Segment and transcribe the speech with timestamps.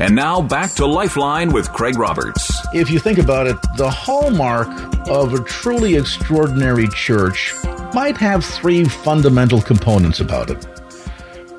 [0.00, 2.50] And now back to Lifeline with Craig Roberts.
[2.72, 4.66] If you think about it, the hallmark
[5.10, 7.54] of a truly extraordinary church
[7.92, 10.66] might have three fundamental components about it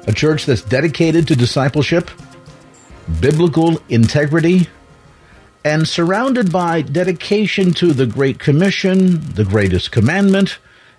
[0.07, 2.09] a church that's dedicated to discipleship,
[3.19, 4.67] biblical integrity,
[5.63, 10.57] and surrounded by dedication to the Great Commission, the greatest commandment,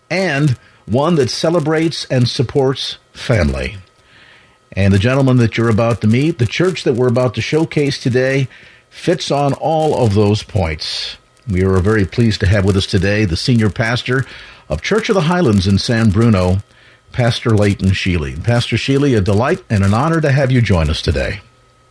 [0.09, 0.51] and
[0.87, 3.79] one that celebrates and supports family.
[4.75, 8.03] And the gentleman that you're about to meet, the church that we're about to showcase
[8.03, 8.49] today,
[8.89, 11.17] fits on all of those points.
[11.49, 14.25] We are very pleased to have with us today the senior pastor
[14.69, 16.59] of Church of the Highlands in San Bruno,
[17.11, 18.43] Pastor Leighton Sheely.
[18.43, 21.41] Pastor Sheely, a delight and an honor to have you join us today.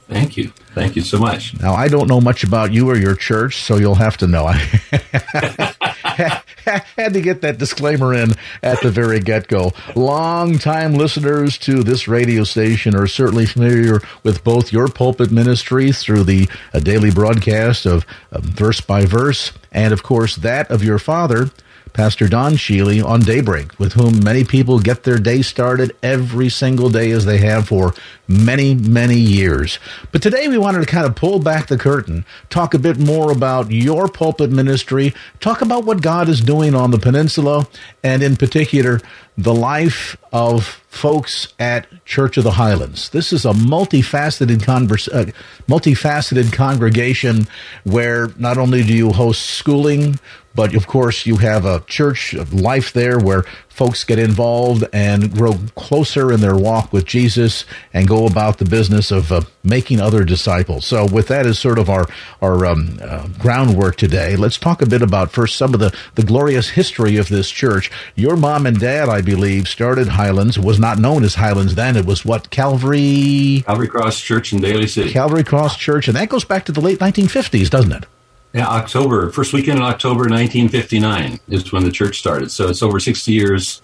[0.08, 0.52] Thank you.
[0.74, 1.58] Thank you so much.
[1.60, 4.52] Now, I don't know much about you or your church, so you'll have to know.
[6.98, 8.32] Had to get that disclaimer in
[8.62, 9.72] at the very get go.
[9.96, 16.24] Long-time listeners to this radio station are certainly familiar with both your pulpit ministry through
[16.24, 21.00] the uh, daily broadcast of um, verse by verse, and of course that of your
[21.00, 21.50] father,
[21.94, 26.90] Pastor Don Sheely on Daybreak, with whom many people get their day started every single
[26.90, 27.94] day as they have for
[28.28, 29.78] many, many years.
[30.12, 33.32] But today we wanted to kind of pull back the curtain, talk a bit more
[33.32, 37.68] about your pulpit ministry, talk about what God is doing on the peninsula,
[38.04, 39.02] and in particular,
[39.38, 43.10] the life of folks at Church of the Highlands.
[43.10, 45.26] This is a multifaceted converse, uh,
[45.68, 47.48] multifaceted congregation
[47.84, 50.20] where not only do you host schooling,
[50.54, 55.54] but of course, you have a church life there where folks get involved and grow
[55.76, 60.24] closer in their walk with Jesus and go about the business of uh, making other
[60.24, 60.86] disciples.
[60.86, 62.06] So, with that as sort of our
[62.42, 66.24] our um, uh, groundwork today, let's talk a bit about first some of the the
[66.24, 67.90] glorious history of this church.
[68.16, 70.58] Your mom and dad, I believe, started Highlands.
[70.58, 71.96] It was not known as Highlands then.
[71.96, 75.12] It was what Calvary Calvary Cross Church in Daly City.
[75.12, 78.06] Calvary Cross Church, and that goes back to the late 1950s, doesn't it?
[78.54, 82.52] Yeah, October, first weekend in October 1959 is when the church started.
[82.52, 83.82] So it's over 60 years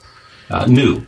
[0.49, 1.07] uh, new.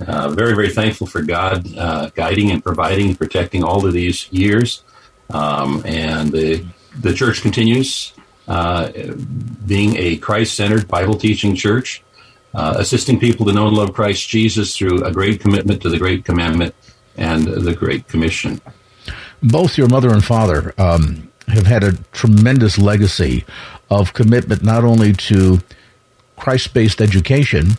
[0.00, 4.32] Uh, very, very thankful for God uh, guiding and providing and protecting all of these
[4.32, 4.82] years.
[5.30, 6.64] Um, and the,
[6.98, 8.14] the church continues
[8.48, 8.90] uh,
[9.66, 12.02] being a Christ centered Bible teaching church,
[12.54, 15.98] uh, assisting people to know and love Christ Jesus through a great commitment to the
[15.98, 16.74] Great Commandment
[17.16, 18.60] and the Great Commission.
[19.42, 20.72] Both your mother and father.
[20.78, 23.44] Um have had a tremendous legacy
[23.90, 25.60] of commitment not only to
[26.36, 27.72] Christ based education,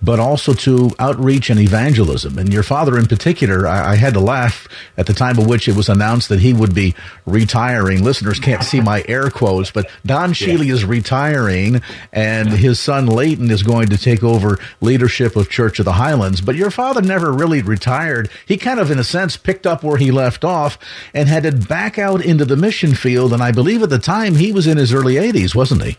[0.00, 2.38] but also to outreach and evangelism.
[2.38, 5.68] And your father, in particular, I, I, had to laugh at the time of which
[5.68, 6.94] it was announced that he would be
[7.26, 8.04] retiring.
[8.04, 10.74] Listeners can't see my air quotes, but Don Sheely yeah.
[10.74, 11.82] is retiring,
[12.12, 16.40] and his son Leighton is going to take over leadership of Church of the Highlands.
[16.40, 18.30] But your father never really retired.
[18.46, 20.78] He kind of, in a sense, picked up where he left off
[21.12, 23.32] and headed back out into the mission field.
[23.32, 25.96] And I believe at the time he was in his early 80s, wasn't he?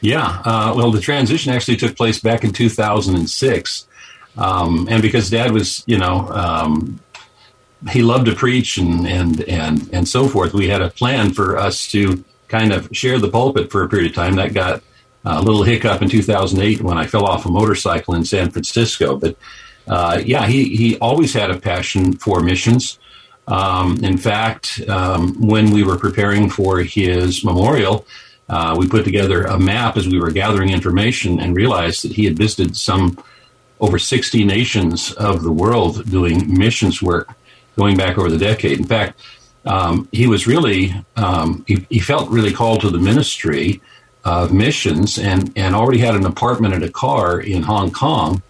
[0.00, 3.86] Yeah, uh, well, the transition actually took place back in 2006,
[4.38, 7.00] um, and because Dad was, you know, um,
[7.90, 10.52] he loved to preach and and and and so forth.
[10.54, 14.10] We had a plan for us to kind of share the pulpit for a period
[14.10, 14.36] of time.
[14.36, 14.82] That got
[15.24, 19.16] a little hiccup in 2008 when I fell off a motorcycle in San Francisco.
[19.16, 19.36] But
[19.86, 22.98] uh, yeah, he he always had a passion for missions.
[23.48, 28.06] Um, in fact, um, when we were preparing for his memorial
[28.50, 32.24] uh, we put together a map as we were gathering information and realized that he
[32.24, 33.16] had visited some
[33.78, 37.32] over 60 nations of the world doing missions work
[37.76, 38.78] going back over the decade.
[38.78, 39.20] In fact,
[39.64, 43.80] um, he was really, um, he, he, felt really called to the ministry
[44.24, 48.42] of missions and, and already had an apartment and a car in Hong Kong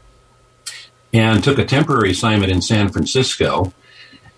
[1.13, 3.75] and took a temporary assignment in San Francisco.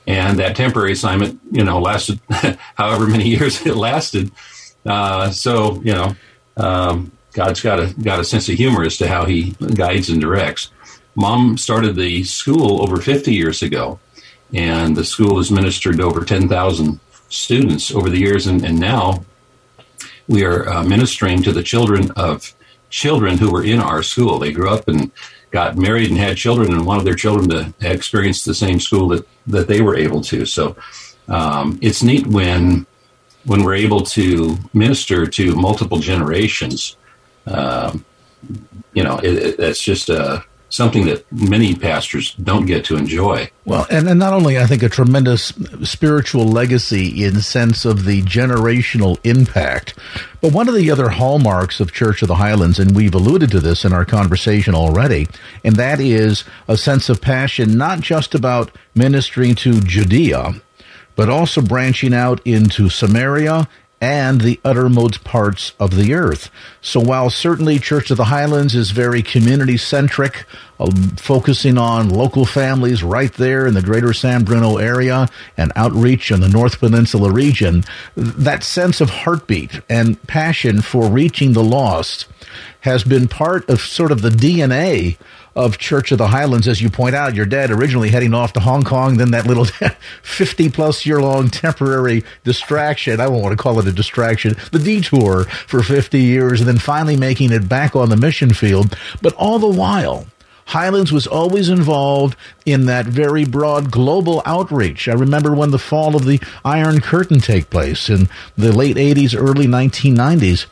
[0.08, 2.20] And that temporary assignment, you know, lasted
[2.75, 4.32] however many years it lasted.
[4.84, 6.14] Uh, so you know,
[6.56, 10.20] um, God's got a got a sense of humor as to how He guides and
[10.20, 10.70] directs.
[11.14, 14.00] Mom started the school over 50 years ago,
[14.55, 19.23] and the school has ministered to over 10,000 students over the years, and, and now
[20.26, 22.55] we are uh, ministering to the children of
[22.88, 24.38] children who were in our school.
[24.38, 25.11] They grew up and
[25.50, 29.26] got married and had children and wanted their children to experience the same school that,
[29.46, 30.46] that they were able to.
[30.46, 30.76] So
[31.29, 32.87] um, it's neat when
[33.44, 36.96] when we're able to minister to multiple generations.
[37.46, 38.04] Um,
[38.92, 43.50] you know, it, it, it's just a something that many pastors don't get to enjoy.
[43.66, 45.52] Well, and, and not only, I think, a tremendous
[45.82, 49.94] spiritual legacy in sense of the generational impact,
[50.40, 53.60] but one of the other hallmarks of Church of the Highlands, and we've alluded to
[53.60, 55.28] this in our conversation already,
[55.62, 60.54] and that is a sense of passion not just about ministering to Judea,
[61.16, 63.68] but also branching out into Samaria
[64.02, 66.50] and the uttermost parts of the earth.
[66.80, 70.44] So while certainly Church of the Highlands is very community centric,
[70.80, 76.32] uh, focusing on local families right there in the greater San Bruno area and outreach
[76.32, 77.84] in the North Peninsula region,
[78.16, 82.26] that sense of heartbeat and passion for reaching the lost
[82.80, 85.16] has been part of sort of the DNA
[85.54, 88.60] of Church of the Highlands, as you point out, your dad originally heading off to
[88.60, 89.64] Hong Kong, then that little
[90.22, 93.20] 50 plus year long temporary distraction.
[93.20, 96.78] I won't want to call it a distraction, the detour for 50 years, and then
[96.78, 98.96] finally making it back on the mission field.
[99.20, 100.26] But all the while,
[100.66, 105.08] Highlands was always involved in that very broad global outreach.
[105.08, 109.37] I remember when the fall of the Iron Curtain take place in the late 80s,
[109.37, 110.66] early 1990s.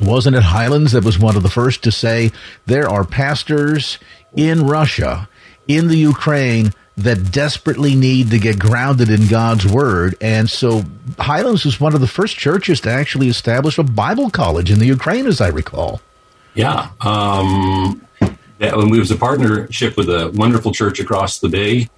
[0.00, 2.32] Wasn't it Highlands that was one of the first to say
[2.66, 3.98] there are pastors
[4.36, 5.28] in Russia,
[5.68, 10.14] in the Ukraine, that desperately need to get grounded in God's word.
[10.20, 10.84] And so
[11.18, 14.86] Highlands was one of the first churches to actually establish a Bible college in the
[14.86, 16.00] Ukraine, as I recall.
[16.54, 16.90] Yeah.
[17.00, 18.00] Um,
[18.58, 21.88] when we was a partnership with a wonderful church across the bay,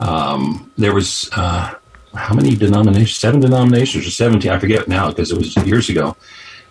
[0.00, 1.74] um, there was, uh,
[2.14, 3.16] how many denominations?
[3.16, 4.50] Seven denominations or 17?
[4.50, 6.16] I forget now because it was years ago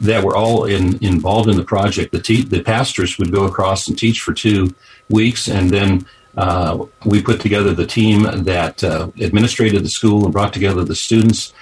[0.01, 2.11] that were all in, involved in the project.
[2.11, 4.73] The, te- the pastors would go across and teach for two
[5.09, 6.05] weeks, and then
[6.37, 10.95] uh, we put together the team that uh, administrated the school and brought together the
[10.95, 11.53] students.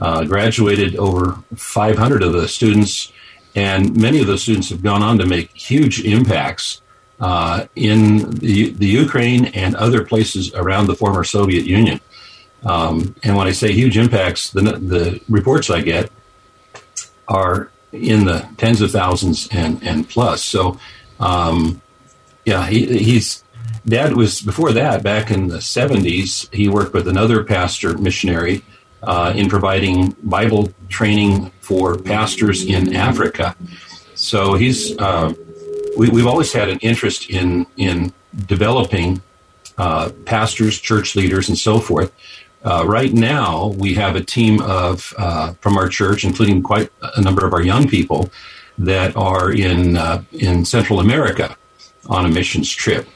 [0.00, 3.12] Uh, graduated over 500 of the students,
[3.54, 6.80] and many of those students have gone on to make huge impacts
[7.20, 12.00] uh, in the, the, Ukraine and other places around the former Soviet Union.
[12.64, 16.10] Um, and when I say huge impacts, the, the reports I get
[17.28, 20.42] are in the tens of thousands and and plus.
[20.42, 20.78] So,
[21.20, 21.80] um,
[22.44, 23.44] yeah, he, he's
[23.86, 26.48] dad was before that back in the seventies.
[26.52, 28.62] He worked with another pastor missionary
[29.02, 33.56] uh, in providing Bible training for pastors in Africa.
[34.14, 35.32] So he's uh,
[35.96, 38.12] we, have always had an interest in in
[38.46, 39.20] developing
[39.78, 42.12] uh, pastors, church leaders, and so forth.
[42.64, 47.20] Uh, right now, we have a team of uh, from our church, including quite a
[47.20, 48.30] number of our young people,
[48.78, 51.56] that are in uh, in Central America
[52.08, 53.08] on a missions trip,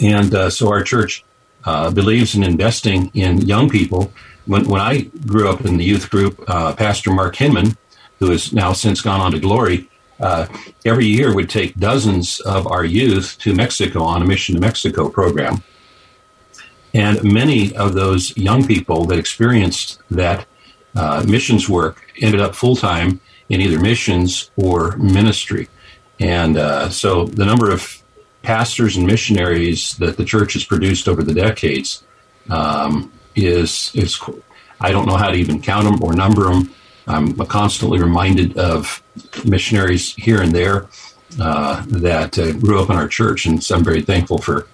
[0.00, 1.24] and uh, so our church
[1.64, 4.12] uh, believes in investing in young people.
[4.46, 7.76] When, when I grew up in the youth group, uh, Pastor Mark Hinman,
[8.18, 9.88] who has now since gone on to glory,
[10.84, 15.08] every year would take dozens of our youth to Mexico on a mission to Mexico
[15.08, 15.62] program
[16.94, 20.46] and many of those young people that experienced that
[20.94, 25.68] uh, missions work ended up full time in either missions or ministry.
[26.20, 28.02] And uh, so the number of
[28.42, 32.04] pastors and missionaries that the church has produced over the decades
[32.50, 34.20] um, is is
[34.80, 36.74] I don't know how to even count them or number them.
[37.06, 39.02] I'm constantly reminded of
[39.44, 40.88] missionaries here and there
[41.40, 44.66] uh, that uh, grew up in our church, and so I'm very thankful for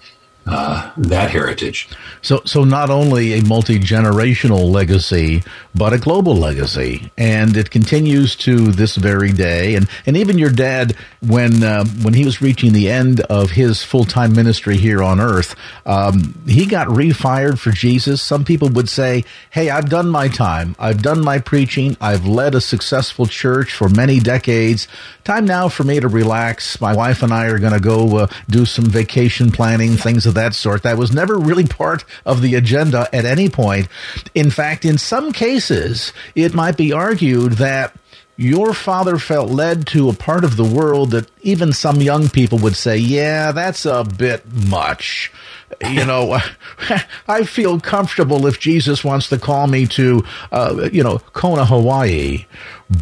[0.47, 1.89] uh, that heritage.
[2.23, 5.43] So, so not only a multi generational legacy,
[5.75, 9.75] but a global legacy, and it continues to this very day.
[9.75, 13.83] And and even your dad, when uh, when he was reaching the end of his
[13.83, 15.55] full time ministry here on Earth,
[15.87, 18.23] um, he got refired for Jesus.
[18.23, 20.75] Some people would say, "Hey, I've done my time.
[20.79, 21.97] I've done my preaching.
[22.01, 24.89] I've led a successful church for many decades.
[25.25, 26.81] Time now for me to relax.
[26.81, 30.35] My wife and I are going to go uh, do some vacation planning, things of
[30.35, 30.85] that sort.
[30.85, 33.89] That was never really part of the agenda at any point.
[34.35, 37.95] In fact, in some cases, it might be argued that
[38.37, 42.59] your father felt led to a part of the world that even some young people
[42.59, 45.33] would say, yeah, that's a bit much.
[45.83, 46.39] You know,
[47.29, 52.47] I feel comfortable if Jesus wants to call me to, uh, you know, Kona, Hawaii.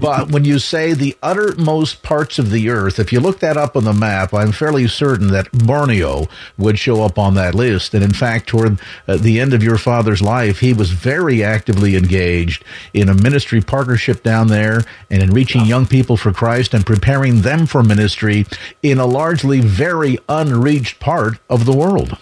[0.01, 3.77] But when you say the uttermost parts of the earth, if you look that up
[3.77, 6.27] on the map, I'm fairly certain that Borneo
[6.59, 7.95] would show up on that list.
[7.95, 11.95] And in fact, toward uh, the end of your father's life, he was very actively
[11.95, 16.85] engaged in a ministry partnership down there and in reaching young people for Christ and
[16.85, 18.45] preparing them for ministry
[18.83, 22.19] in a largely very unreached part of the world.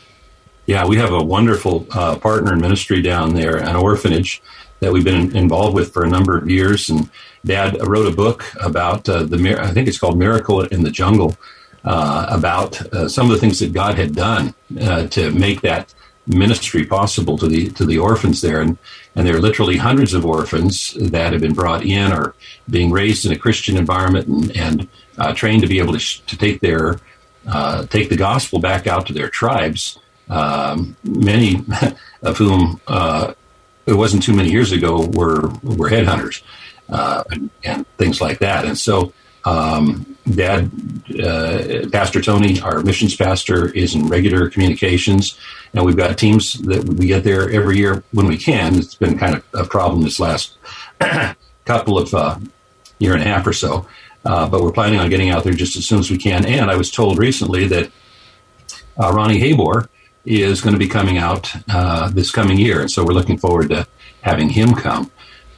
[0.66, 4.40] Yeah, we have a wonderful uh, partner in ministry down there, an orphanage
[4.80, 6.88] that we've been involved with for a number of years.
[6.88, 7.11] And
[7.44, 11.37] Dad wrote a book about uh, the, I think it's called Miracle in the Jungle,
[11.85, 15.92] uh, about uh, some of the things that God had done uh, to make that
[16.26, 18.62] ministry possible to the to the orphans there.
[18.62, 18.78] And
[19.14, 22.35] and there are literally hundreds of orphans that have been brought in or
[22.71, 26.21] being raised in a Christian environment and, and uh, trained to be able to, sh-
[26.21, 27.00] to take their
[27.90, 31.64] take the gospel back out to their tribes um, many
[32.23, 33.35] of whom uh,
[33.87, 36.43] it wasn't too many years ago were were headhunters
[36.88, 38.64] uh, and, and, things like that.
[38.64, 39.12] And so,
[39.45, 40.71] um, Dad,
[41.23, 45.38] uh, Pastor Tony, our missions pastor, is in regular communications,
[45.75, 48.76] and we've got teams that we get there every year when we can.
[48.76, 50.57] It's been kind of a problem this last
[51.66, 52.38] couple of uh,
[52.99, 53.87] year and a half or so.
[54.25, 56.47] Uh, but we're planning on getting out there just as soon as we can.
[56.47, 57.90] And I was told recently that
[58.99, 59.88] uh, Ronnie Habor,
[60.25, 62.81] is going to be coming out uh, this coming year.
[62.81, 63.87] And so we're looking forward to
[64.23, 65.11] having him come.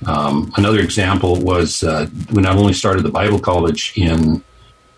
[0.07, 4.43] Um, another example was uh, we not only started the Bible College in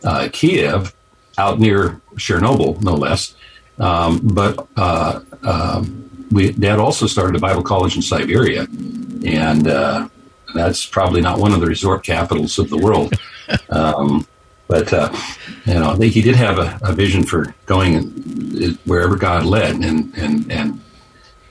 [0.04, 0.94] uh, Kiev,
[1.36, 3.36] out near Chernobyl, no less,
[3.78, 8.66] um, but uh, um, we, Dad also started a Bible College in Siberia.
[9.24, 10.08] And uh,
[10.54, 13.14] that's probably not one of the resort capitals of the world.
[13.70, 14.26] Um,
[14.68, 15.10] but uh,
[15.64, 19.76] you know, I think he did have a, a, vision for going wherever God led,
[19.76, 20.80] and and and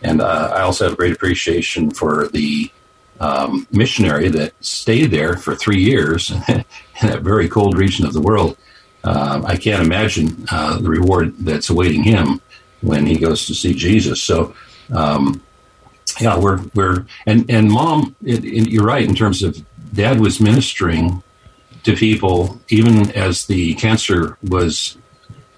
[0.04, 2.72] and uh, I also have a great appreciation for the
[3.20, 6.64] um, missionary that stayed there for three years in
[7.02, 8.56] that very cold region of the world.
[9.04, 12.40] Uh, I can't imagine uh, the reward that's awaiting him
[12.82, 14.22] when he goes to see Jesus.
[14.22, 14.56] So.
[14.94, 15.42] Um,
[16.22, 19.62] yeah, we're we're and and mom, it, it, you're right in terms of
[19.94, 21.22] dad was ministering
[21.84, 24.98] to people, even as the cancer was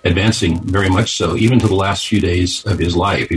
[0.03, 3.31] advancing very much so, even to the last few days of his life.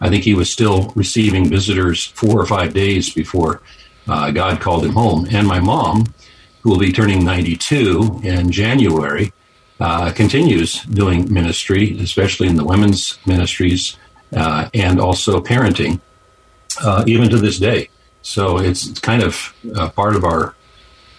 [0.00, 3.62] I think he was still receiving visitors four or five days before
[4.06, 5.26] uh, God called him home.
[5.30, 6.06] And my mom,
[6.62, 9.32] who will be turning 92 in January,
[9.80, 13.96] uh, continues doing ministry, especially in the women's ministries
[14.34, 16.00] uh, and also parenting,
[16.82, 17.88] uh, even to this day.
[18.22, 19.54] So it's, it's kind of
[19.94, 20.55] part of our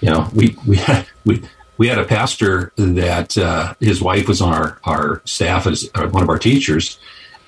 [0.01, 1.43] you know, we we had we
[1.77, 6.07] we had a pastor that uh, his wife was on our our staff as uh,
[6.07, 6.99] one of our teachers,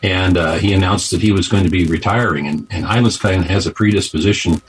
[0.03, 2.47] and uh, he announced that he was going to be retiring.
[2.47, 4.61] And, and of has a predisposition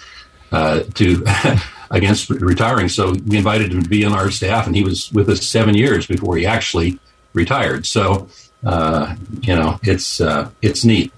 [0.52, 1.24] uh, to
[1.90, 5.28] against retiring, so we invited him to be on our staff, and he was with
[5.28, 6.98] us seven years before he actually
[7.34, 7.86] retired.
[7.86, 8.28] So
[8.64, 11.12] uh, you know, it's uh, it's neat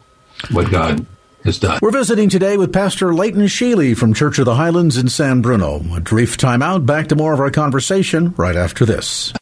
[0.51, 1.07] what God
[1.45, 1.79] is done.
[1.83, 5.83] We're visiting today with Pastor Leighton Sheely from Church of the Highlands in San Bruno.
[5.95, 6.87] A brief time out.
[6.87, 9.33] Back to more of our conversation right after this.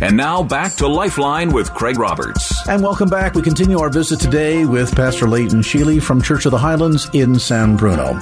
[0.00, 2.55] And now back to Lifeline with Craig Roberts.
[2.68, 3.34] And welcome back.
[3.34, 7.38] We continue our visit today with Pastor Leighton Sheely from Church of the Highlands in
[7.38, 8.14] San Bruno.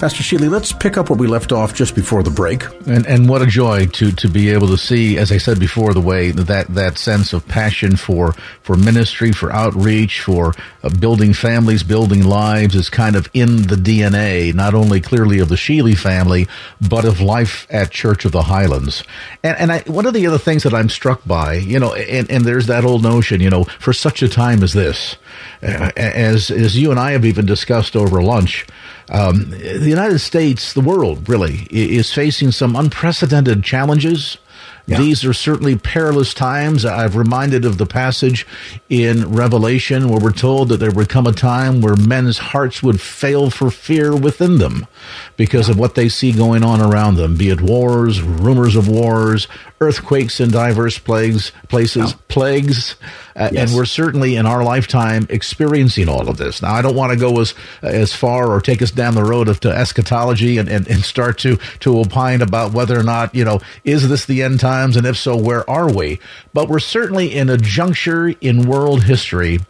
[0.00, 2.64] Pastor Sheely, let's pick up where we left off just before the break.
[2.88, 5.94] And and what a joy to to be able to see, as I said before,
[5.94, 8.32] the way that that sense of passion for
[8.62, 13.76] for ministry, for outreach, for uh, building families, building lives is kind of in the
[13.76, 16.48] DNA, not only clearly of the Sheely family,
[16.80, 19.04] but of life at Church of the Highlands.
[19.44, 22.28] And and I, one of the other things that I'm struck by, you know, and
[22.28, 25.16] and there's that old notion, you know, for such a time as this,
[25.62, 28.66] uh, as as you and I have even discussed over lunch
[29.12, 34.38] um, the United States, the world really, is facing some unprecedented challenges.
[34.86, 34.98] Yeah.
[34.98, 36.84] These are certainly perilous times.
[36.84, 38.46] I've reminded of the passage
[38.88, 43.00] in Revelation where we're told that there would come a time where men's hearts would
[43.00, 44.88] fail for fear within them
[45.36, 49.46] because of what they see going on around them, be it wars, rumors of wars,
[49.80, 52.96] earthquakes in diverse plagues, places, plagues,
[53.36, 53.68] uh, yes.
[53.68, 56.62] and we're certainly in our lifetime experiencing all of this.
[56.62, 59.48] Now, I don't want to go as as far or take us down the road
[59.48, 63.44] of to eschatology and, and, and start to to opine about whether or not you
[63.44, 66.18] know is this the end times, and if so, where are we?
[66.52, 69.60] But we're certainly in a juncture in world history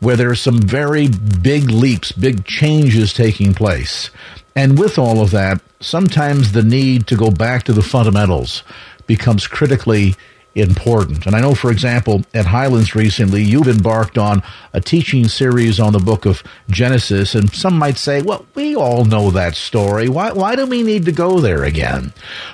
[0.00, 4.10] where there are some very big leaps, big changes taking place.
[4.54, 8.62] And with all of that, sometimes the need to go back to the fundamentals
[9.06, 10.14] becomes critically
[10.56, 11.26] important.
[11.26, 15.92] And I know, for example, at Highlands recently, you've embarked on a teaching series on
[15.92, 20.08] the book of Genesis, and some might say, well, we all know that story.
[20.08, 22.12] Why, why do we need to go there again?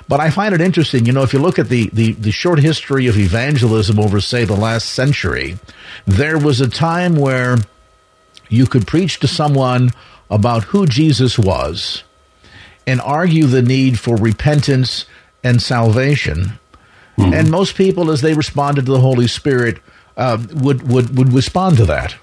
[0.09, 2.59] But I find it interesting, you know, if you look at the, the, the short
[2.59, 5.57] history of evangelism over, say, the last century,
[6.05, 7.57] there was a time where
[8.49, 9.91] you could preach to someone
[10.29, 12.03] about who Jesus was
[12.85, 15.05] and argue the need for repentance
[15.43, 16.59] and salvation.
[17.23, 17.33] Mm-hmm.
[17.33, 19.79] And most people, as they responded to the Holy Spirit,
[20.17, 22.15] uh, would, would, would respond to that.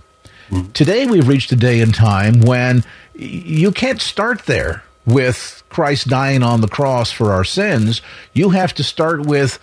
[0.51, 0.73] Mm-hmm.
[0.73, 6.43] Today, we've reached a day in time when you can't start there with Christ dying
[6.43, 8.03] on the cross for our sins.
[8.33, 9.59] You have to start with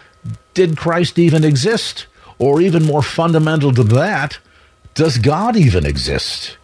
[0.53, 2.07] did Christ even exist?
[2.39, 4.37] Or even more fundamental to that,
[4.93, 6.57] does God even exist?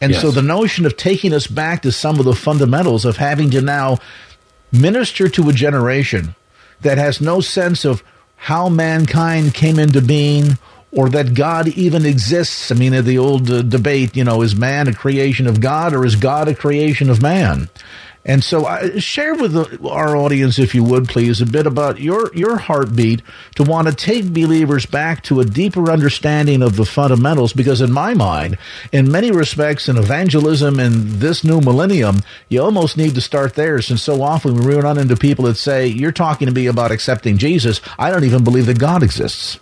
[0.00, 0.22] And yes.
[0.22, 3.60] so the notion of taking us back to some of the fundamentals of having to
[3.60, 3.98] now
[4.72, 6.34] minister to a generation
[6.82, 8.02] that has no sense of
[8.36, 10.58] how mankind came into being
[10.92, 12.72] or that God even exists.
[12.72, 16.04] I mean, the old uh, debate, you know, is man a creation of God or
[16.04, 17.68] is God a creation of man?
[18.22, 21.98] And so, uh, share with the, our audience, if you would, please, a bit about
[22.00, 23.22] your your heartbeat
[23.54, 27.54] to want to take believers back to a deeper understanding of the fundamentals.
[27.54, 28.58] Because, in my mind,
[28.92, 33.80] in many respects, in evangelism in this new millennium, you almost need to start there.
[33.80, 37.38] Since so often we run into people that say, "You're talking to me about accepting
[37.38, 37.80] Jesus.
[37.98, 39.58] I don't even believe that God exists."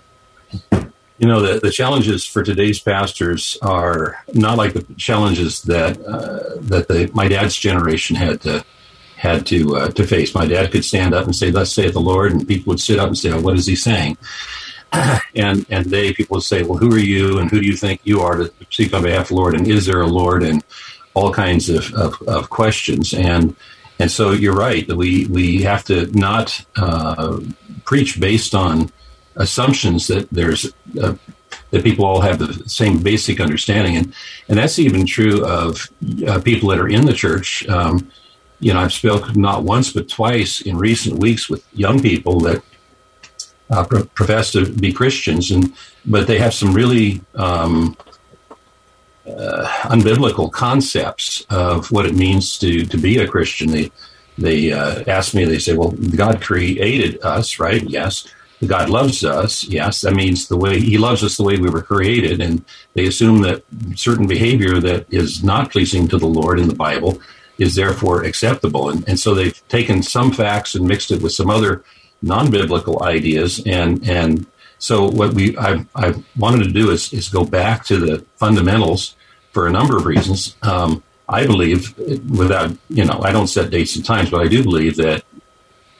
[1.19, 6.57] You know the, the challenges for today's pastors are not like the challenges that uh,
[6.61, 8.65] that the, my dad's generation had to
[9.17, 10.35] had to uh, to face.
[10.35, 12.99] My dad could stand up and say, "Thus saith the Lord," and people would sit
[12.99, 14.17] up and say, oh, "What is he saying?"
[14.93, 18.01] and and they people would say, "Well, who are you, and who do you think
[18.05, 20.63] you are to speak on behalf of the Lord, and is there a Lord?" and
[21.15, 23.57] all kinds of, of, of questions and
[23.99, 27.41] and so you're right that we we have to not uh,
[27.85, 28.93] preach based on
[29.39, 31.15] assumptions that there's uh,
[31.71, 34.13] that people all have the same basic understanding, and
[34.49, 35.91] and that's even true of
[36.27, 37.67] uh, people that are in the church.
[37.69, 38.11] Um,
[38.61, 42.63] you know, I've spoken not once but twice in recent weeks with young people that
[43.71, 45.73] uh, pro- profess to be Christians, and
[46.05, 47.97] but they have some really um,
[49.27, 53.71] uh, unbiblical concepts of what it means to to be a Christian.
[53.71, 53.93] They
[54.39, 57.83] they uh, ask me, they say, "Well, God created us, right?
[57.83, 58.27] Yes."
[58.67, 61.83] God loves us, yes, that means the way He loves us the way we were
[61.83, 63.63] created, and they assume that
[63.95, 67.21] certain behavior that is not pleasing to the Lord in the Bible
[67.59, 68.89] is therefore acceptable.
[68.89, 71.85] And, and so they've taken some facts and mixed it with some other
[72.23, 74.47] non-biblical ideas, and and
[74.79, 79.15] so what we I, I wanted to do is is go back to the fundamentals
[79.53, 80.57] for a number of reasons.
[80.63, 81.97] Um, I believe,
[82.29, 85.23] without you know, I don't set dates and times, but I do believe that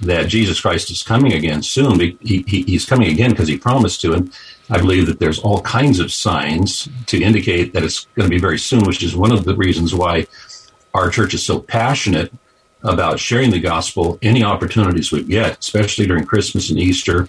[0.01, 1.99] that Jesus Christ is coming again soon.
[1.99, 4.13] He, he, he's coming again because he promised to.
[4.13, 4.33] And
[4.71, 8.41] I believe that there's all kinds of signs to indicate that it's going to be
[8.41, 10.27] very soon, which is one of the reasons why
[10.95, 12.33] our church is so passionate
[12.83, 17.29] about sharing the gospel any opportunities we get, especially during Christmas and Easter,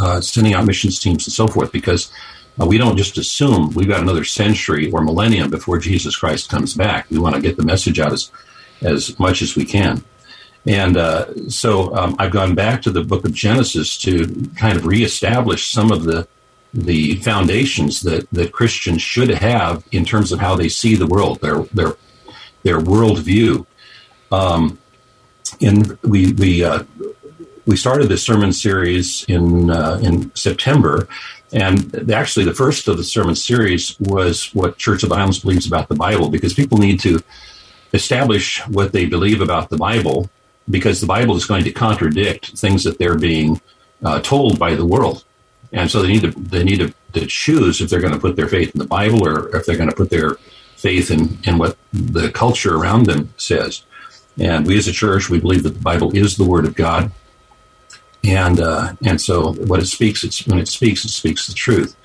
[0.00, 2.12] uh, sending out missions teams and so forth, because
[2.60, 6.74] uh, we don't just assume we've got another century or millennium before Jesus Christ comes
[6.74, 7.10] back.
[7.10, 8.30] We want to get the message out as,
[8.82, 10.04] as much as we can.
[10.66, 14.86] And uh, so um, I've gone back to the book of Genesis to kind of
[14.86, 16.26] reestablish some of the
[16.72, 21.40] the foundations that, that Christians should have in terms of how they see the world,
[21.40, 21.96] their their
[22.62, 23.66] their worldview.
[24.30, 24.78] Um,
[25.60, 26.84] and we we uh,
[27.66, 31.08] we started this sermon series in uh, in September,
[31.52, 35.66] and actually the first of the sermon series was what Church of the Highlands believes
[35.66, 37.20] about the Bible, because people need to
[37.92, 40.30] establish what they believe about the Bible
[40.70, 43.60] because the Bible is going to contradict things that they're being
[44.04, 45.24] uh, told by the world,
[45.72, 48.36] and so they need to they need to, to, choose if they're going to put
[48.36, 50.34] their faith in the Bible or if they're going to put their
[50.76, 53.82] faith in in what the culture around them says.
[54.38, 57.10] And we as a church, we believe that the Bible is the Word of God,
[58.24, 61.96] and uh, and so what it speaks, it's when it speaks, it speaks the truth.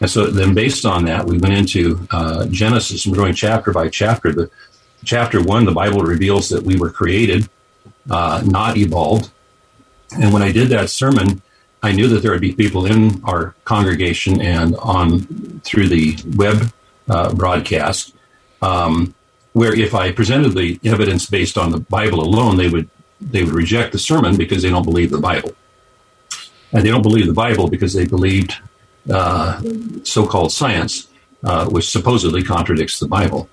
[0.00, 3.72] And so then, based on that, we went into uh, Genesis and we're going chapter
[3.72, 4.32] by chapter.
[4.32, 4.50] The
[5.04, 7.48] chapter one, the Bible reveals that we were created
[8.10, 9.30] uh, not evolved.
[10.20, 11.42] And when I did that sermon,
[11.82, 16.72] I knew that there would be people in our congregation and on through the web
[17.08, 18.14] uh, broadcast
[18.62, 19.14] um,
[19.52, 22.88] where if I presented the evidence based on the Bible alone, they would
[23.20, 25.52] they would reject the sermon because they don't believe the Bible,
[26.72, 28.56] and they don't believe the Bible because they believed
[29.10, 29.62] uh,
[30.02, 31.08] so-called science,
[31.44, 33.48] uh, which supposedly contradicts the Bible.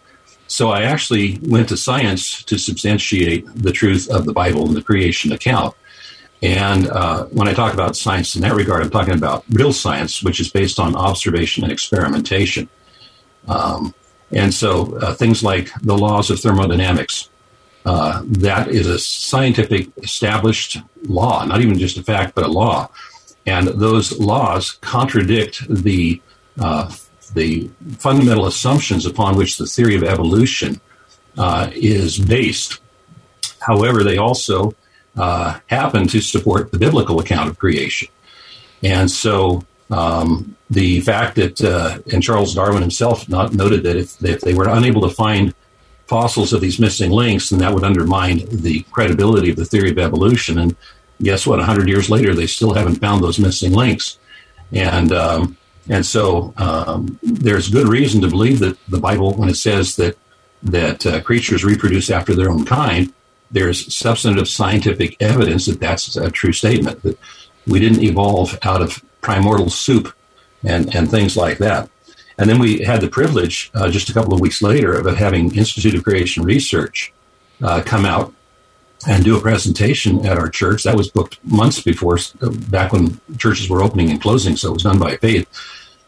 [0.52, 4.82] So I actually went to science to substantiate the truth of the Bible and the
[4.82, 5.74] creation account.
[6.42, 10.22] And uh, when I talk about science in that regard, I'm talking about real science,
[10.22, 12.68] which is based on observation and experimentation.
[13.48, 13.96] Um,
[14.34, 17.30] and so uh, things like the laws of thermodynamics,
[17.86, 22.90] uh, that is a scientific established law, not even just a fact, but a law.
[23.46, 26.22] And those laws contradict the
[26.60, 26.94] uh,
[27.34, 30.80] the fundamental assumptions upon which the theory of evolution
[31.38, 32.80] uh, is based.
[33.60, 34.76] However, they also
[35.18, 38.08] uh, happen to support the biblical account of creation.
[38.84, 44.24] And so um, the fact that, uh, and Charles Darwin himself not noted that if,
[44.24, 45.54] if they were unable to find
[46.08, 50.00] fossils of these missing links, then that would undermine the credibility of the theory of
[50.00, 50.58] evolution.
[50.60, 50.76] And
[51.22, 51.60] guess what?
[51.60, 54.18] 100 years later, they still haven't found those missing links.
[54.72, 55.58] And um,
[55.90, 60.18] and so um, there's good reason to believe that the Bible, when it says that
[60.64, 63.12] that uh, creatures reproduce after their own kind,
[63.50, 67.02] there's substantive scientific evidence that that's a true statement.
[67.02, 67.18] That
[67.68, 70.14] we didn't evolve out of primordial soup
[70.64, 71.90] and and things like that.
[72.38, 75.56] And then we had the privilege uh, just a couple of weeks later of having
[75.56, 77.14] Institute of Creation Research
[77.62, 78.34] uh, come out
[79.08, 80.84] and do a presentation at our church.
[80.84, 82.18] That was booked months before,
[82.70, 85.48] back when churches were opening and closing, so it was done by faith.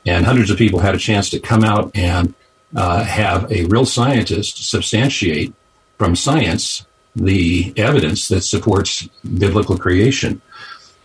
[0.06, 2.34] And hundreds of people had a chance to come out and
[2.76, 5.54] uh, have a real scientist substantiate
[5.98, 10.42] from science the evidence that supports biblical creation.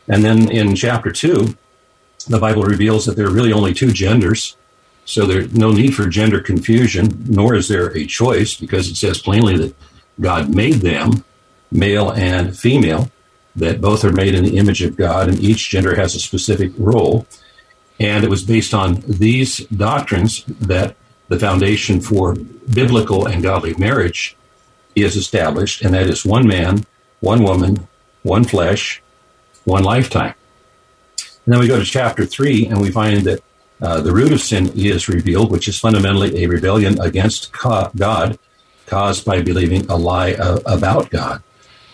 [0.09, 1.57] And then in chapter two,
[2.27, 4.57] the Bible reveals that there are really only two genders.
[5.05, 9.21] So there's no need for gender confusion, nor is there a choice because it says
[9.21, 9.75] plainly that
[10.21, 11.25] God made them
[11.71, 13.11] male and female,
[13.57, 16.73] that both are made in the image of God and each gender has a specific
[16.79, 17.27] role.
[17.99, 20.95] And it was based on these doctrines that
[21.29, 22.35] the foundation for
[22.73, 24.37] biblical and godly marriage
[24.95, 26.85] is established, and that is one man,
[27.21, 27.87] one woman,
[28.23, 29.03] one flesh,
[29.65, 30.35] one lifetime.
[31.45, 33.43] And then we go to chapter three, and we find that
[33.81, 38.39] uh, the root of sin is revealed, which is fundamentally a rebellion against God
[38.87, 41.43] caused by believing a lie about God.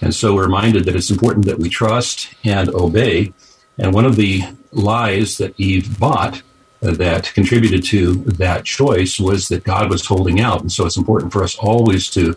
[0.05, 3.33] And so we're reminded that it's important that we trust and obey.
[3.79, 6.43] And one of the lies that Eve bought
[6.81, 10.61] that contributed to that choice was that God was holding out.
[10.61, 12.37] And so it's important for us always to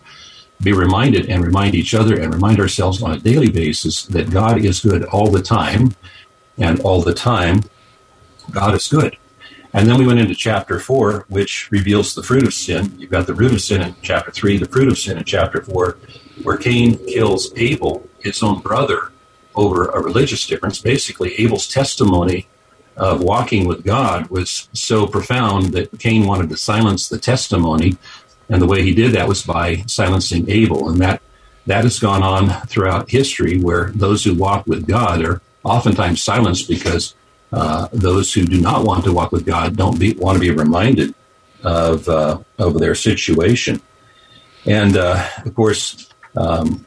[0.63, 4.63] be reminded and remind each other and remind ourselves on a daily basis that God
[4.63, 5.93] is good all the time.
[6.57, 7.65] And all the time,
[8.49, 9.17] God is good.
[9.73, 12.95] And then we went into chapter four, which reveals the fruit of sin.
[12.97, 15.61] You've got the root of sin in chapter three, the fruit of sin in chapter
[15.61, 15.97] four,
[16.43, 19.11] where Cain kills Abel, his own brother,
[19.55, 20.79] over a religious difference.
[20.79, 22.47] Basically, Abel's testimony
[22.95, 27.97] of walking with God was so profound that Cain wanted to silence the testimony.
[28.49, 30.89] And the way he did that was by silencing Abel.
[30.89, 31.21] And that,
[31.65, 36.67] that has gone on throughout history where those who walk with God are oftentimes silenced
[36.69, 37.13] because
[37.51, 40.51] uh, those who do not want to walk with God don't be, want to be
[40.51, 41.13] reminded
[41.63, 43.81] of, uh, of their situation.
[44.65, 46.85] And uh, of course, um,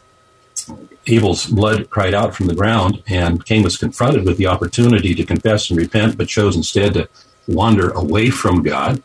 [1.07, 5.25] Abel's blood cried out from the ground, and Cain was confronted with the opportunity to
[5.25, 7.09] confess and repent, but chose instead to
[7.49, 9.03] wander away from God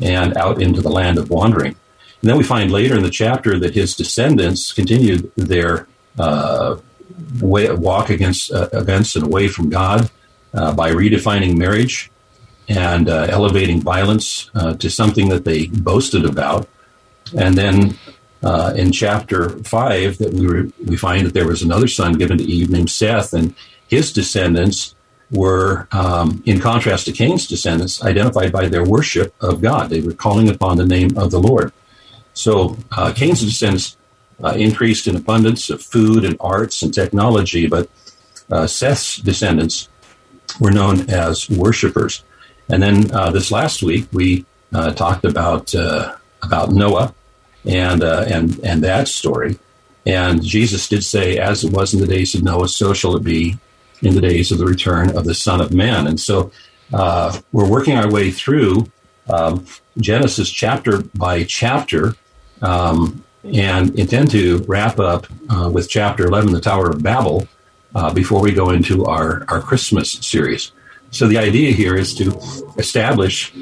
[0.00, 1.74] and out into the land of wandering.
[2.20, 6.76] And then we find later in the chapter that his descendants continued their uh,
[7.40, 10.10] way, walk against uh, against and away from God
[10.54, 12.10] uh, by redefining marriage
[12.68, 16.68] and uh, elevating violence uh, to something that they boasted about,
[17.36, 17.96] and then
[18.42, 22.44] uh, in chapter five that we we find that there was another son given to
[22.44, 23.54] Eve named Seth, and
[23.88, 24.94] his descendants
[25.32, 29.90] were, um, in contrast to Cain's descendants, identified by their worship of God.
[29.90, 31.72] They were calling upon the name of the Lord.
[32.34, 33.96] So uh, Cain's descendants
[34.42, 37.88] uh, increased in abundance of food and arts and technology, but
[38.66, 39.88] Seth's descendants
[40.58, 42.24] were known as worshipers.
[42.68, 45.74] And then uh, this last week we uh, talked about
[46.42, 47.14] about Noah
[47.64, 49.58] and uh, and and that story.
[50.06, 53.24] And Jesus did say, "As it was in the days of Noah, so shall it
[53.24, 53.58] be
[54.02, 56.50] in the days of the return of the Son of Man." And so
[56.92, 58.86] uh, we're working our way through
[59.28, 59.66] um,
[59.98, 62.14] Genesis chapter by chapter,
[62.62, 67.46] um, and intend to wrap up uh, with chapter eleven, the Tower of Babel,
[67.94, 70.72] uh, before we go into our our Christmas series.
[71.10, 72.38] So the idea here is to
[72.78, 73.52] establish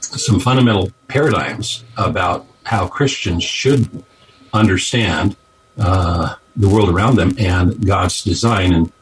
[0.00, 4.04] some fundamental paradigms about how Christians should
[4.52, 5.36] understand
[5.78, 8.92] uh, the world around them and God's design and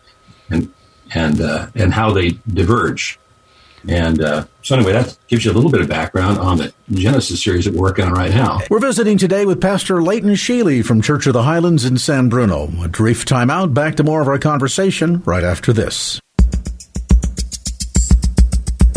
[0.51, 0.73] and
[1.15, 3.20] and uh, and how they diverge.
[3.89, 7.43] And uh, so, anyway, that gives you a little bit of background on the Genesis
[7.43, 8.61] series that we're working on right now.
[8.69, 12.71] We're visiting today with Pastor Leighton Sheely from Church of the Highlands in San Bruno.
[12.83, 13.73] A brief time out.
[13.73, 16.21] Back to more of our conversation right after this.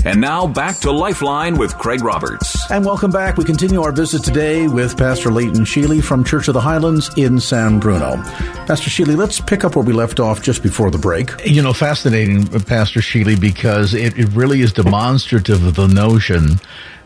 [0.06, 2.63] And now back to Lifeline with Craig Roberts.
[2.70, 3.38] And welcome back.
[3.38, 7.40] We continue our visit today with Pastor Leighton Sheely from Church of the Highlands in
[7.40, 8.16] San Bruno.
[8.66, 11.30] Pastor Sheely, let's pick up where we left off just before the break.
[11.46, 16.60] You know, fascinating, Pastor Sheely, because it, it really is demonstrative of the notion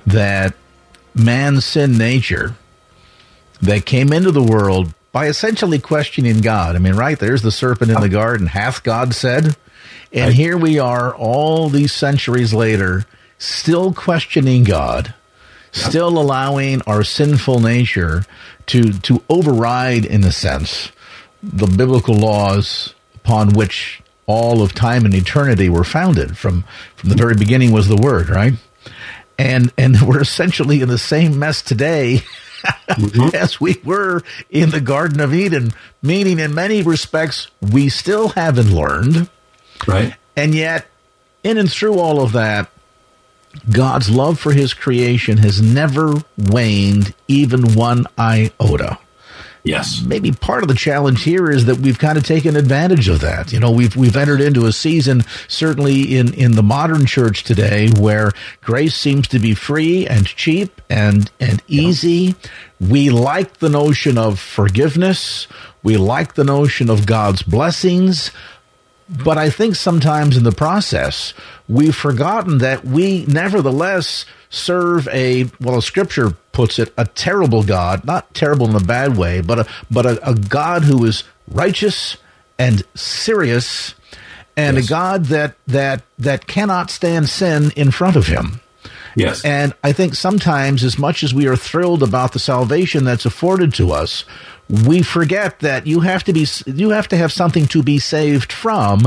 [0.06, 0.54] that
[1.16, 2.56] man's sin nature
[3.62, 6.76] that came into the world by essentially questioning God.
[6.76, 8.48] I mean, right, there's the serpent in the garden.
[8.48, 9.58] Hath God said?
[10.14, 13.06] And here we are, all these centuries later,
[13.40, 15.14] still questioning God,
[15.80, 18.24] still allowing our sinful nature
[18.68, 20.92] to to override, in a sense,
[21.42, 26.38] the biblical laws upon which all of time and eternity were founded.
[26.38, 26.64] From
[26.96, 28.54] from the very beginning was the Word, right?
[29.38, 32.24] And and we're essentially in the same mess today.
[32.90, 33.36] mm-hmm.
[33.36, 38.72] as we were in the Garden of Eden, meaning in many respects, we still haven't
[38.72, 39.30] learned
[39.86, 40.16] Right.
[40.36, 40.88] And yet,
[41.44, 42.70] in and through all of that,
[43.70, 48.98] God's love for his creation has never waned even one iota.
[49.68, 50.02] Yes.
[50.02, 53.52] Maybe part of the challenge here is that we've kind of taken advantage of that.
[53.52, 57.90] You know, we've we've entered into a season certainly in in the modern church today
[58.00, 62.10] where grace seems to be free and cheap and and easy.
[62.10, 62.34] Yeah.
[62.80, 65.48] We like the notion of forgiveness.
[65.84, 68.32] We like the notion of God's blessings.
[69.10, 71.34] But I think sometimes in the process,
[71.70, 78.06] we've forgotten that we nevertheless serve a, well, the scripture puts it, a terrible God,
[78.06, 82.18] not terrible in a bad way, but a, but a, a God who is righteous
[82.60, 83.96] and serious
[84.58, 84.86] and yes.
[84.86, 88.60] a God that, that, that cannot stand sin in front of him.
[89.16, 89.44] Yes.
[89.44, 93.74] And I think sometimes, as much as we are thrilled about the salvation that's afforded
[93.76, 94.26] to us,
[94.70, 98.52] we forget that you have to be you have to have something to be saved
[98.52, 99.04] from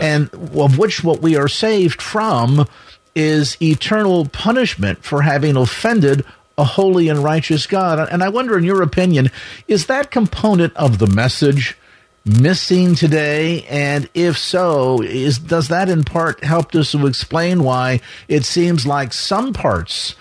[0.00, 2.66] and of which what we are saved from
[3.14, 6.24] is eternal punishment for having offended
[6.56, 8.08] a holy and righteous God.
[8.10, 9.30] And I wonder, in your opinion,
[9.68, 11.76] is that component of the message
[12.24, 13.64] missing today?
[13.64, 18.86] And if so, is does that in part help us to explain why it seems
[18.86, 20.14] like some parts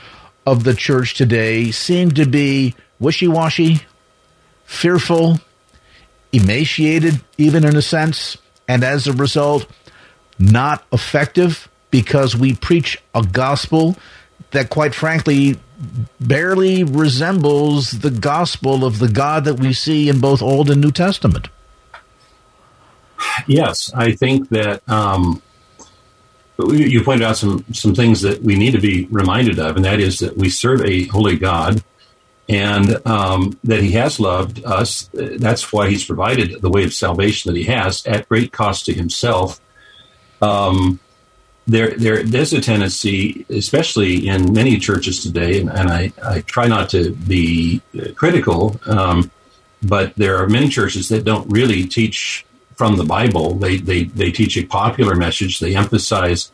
[0.46, 3.82] of the church today seem to be wishy washy,
[4.74, 5.40] fearful,
[6.32, 9.68] emaciated, even in a sense, and as a result,
[10.40, 13.96] not effective because we preach a gospel
[14.52, 15.60] that, quite frankly,
[16.20, 20.92] barely resembles the gospel of the God that we see in both Old and New
[20.92, 21.50] Testament.
[23.48, 25.42] Yes, I think that um,
[26.58, 30.00] you pointed out some some things that we need to be reminded of, and that
[30.00, 31.84] is that we serve a holy God
[32.50, 35.10] and um, that he has loved us.
[35.14, 38.94] That's why he's provided the way of salvation that he has at great cost to
[38.94, 39.62] himself.
[40.42, 41.00] Um,
[41.66, 46.68] there, there, there's a tendency, especially in many churches today, and, and I, I, try
[46.68, 47.82] not to be
[48.16, 49.32] critical, um,
[49.82, 53.56] but there are many churches that don't really teach from the Bible.
[53.56, 55.60] They, they, they teach a popular message.
[55.60, 56.52] They emphasize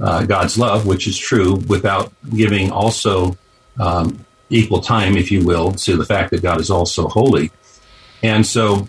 [0.00, 3.36] uh, God's love, which is true, without giving also
[3.78, 7.50] um, equal time, if you will, to the fact that God is also holy.
[8.22, 8.88] And so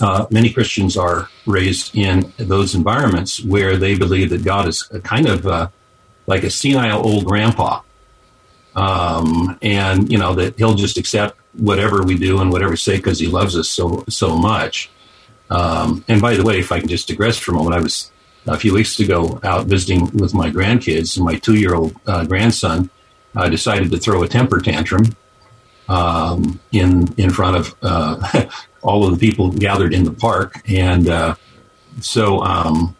[0.00, 5.28] uh, many Christians are raised in those environments where they believe that God is kind
[5.28, 5.68] of uh,
[6.26, 7.80] like a senile old grandpa.
[8.74, 12.96] Um, and, you know, that he'll just accept whatever we do and whatever we say
[12.96, 14.90] because he loves us so, so much.
[15.50, 18.12] Um, and by the way, if I can just digress for a moment, I was
[18.46, 22.24] a few weeks ago out visiting with my grandkids, and my two year old uh,
[22.24, 22.90] grandson
[23.34, 25.16] I decided to throw a temper tantrum
[25.88, 28.48] um, in in front of uh,
[28.82, 31.34] all of the people gathered in the park, and uh,
[32.00, 32.96] so um,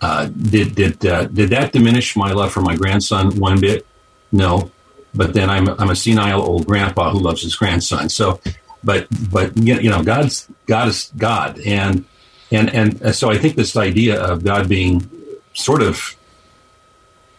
[0.00, 3.86] uh, did did uh, did that diminish my love for my grandson one bit?
[4.32, 4.70] No,
[5.14, 8.08] but then I'm I'm a senile old grandpa who loves his grandson.
[8.08, 8.40] So,
[8.82, 12.04] but but you know, God's God is God, and
[12.50, 15.08] and and so I think this idea of God being
[15.54, 16.16] sort of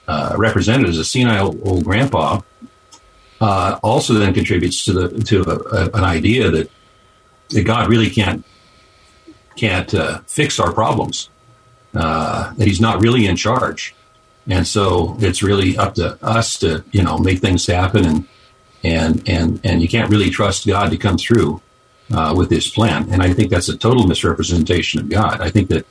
[0.08, 2.40] uh, represented as a senile old grandpa
[3.42, 6.70] uh, also then contributes to the to a, a, an idea that
[7.50, 8.46] that God really can't
[9.56, 11.30] can't uh, fix our problems.
[11.94, 13.96] Uh, that He's not really in charge,
[14.48, 18.28] and so it's really up to us to you know make things happen, and
[18.84, 21.62] and and and you can't really trust God to come through
[22.14, 23.12] uh, with His plan.
[23.12, 25.42] And I think that's a total misrepresentation of God.
[25.42, 25.86] I think that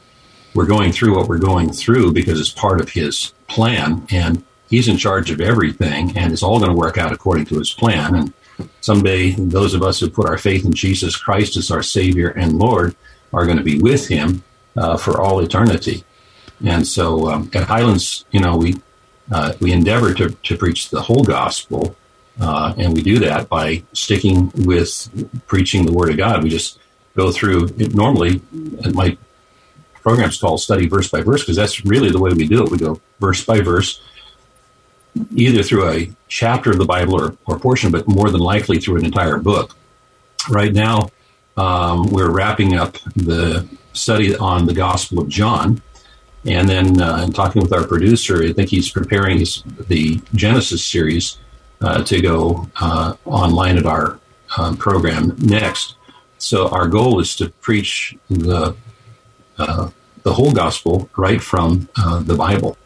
[0.54, 4.88] we're going through what we're going through because it's part of His plan, and He's
[4.88, 8.14] in charge of everything, and it's all going to work out according to His plan.
[8.14, 8.32] And
[8.80, 12.58] someday, those of us who put our faith in Jesus Christ as our Savior and
[12.58, 12.94] Lord
[13.32, 14.42] are going to be with Him
[14.76, 16.04] uh, for all eternity.
[16.64, 18.76] And so, um, at Highlands, you know, we
[19.32, 21.96] uh, we endeavor to, to preach the whole gospel,
[22.40, 25.08] uh, and we do that by sticking with
[25.46, 26.42] preaching the Word of God.
[26.42, 26.78] We just
[27.16, 28.40] go through it normally.
[28.92, 29.16] My
[30.04, 32.70] program's called Study Verse by Verse because that's really the way we do it.
[32.70, 34.02] We go verse by verse,
[35.34, 38.98] either through a chapter of the Bible or, or portion, but more than likely through
[38.98, 39.74] an entire book.
[40.50, 41.08] Right now,
[41.56, 45.80] um, we're wrapping up the study on the Gospel of John.
[46.44, 51.38] And then, uh, talking with our producer, I think he's preparing his, the Genesis series
[51.80, 54.20] uh, to go uh, online at our
[54.58, 55.96] um, program next.
[56.36, 58.76] So our goal is to preach the
[59.58, 59.90] uh,
[60.22, 62.76] the whole gospel right from uh, the Bible.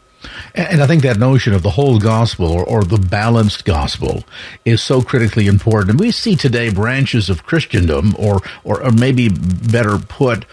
[0.54, 4.24] And I think that notion of the whole gospel or, or, the balanced gospel
[4.64, 5.90] is so critically important.
[5.90, 10.44] And we see today branches of Christendom, or, or, or maybe better put,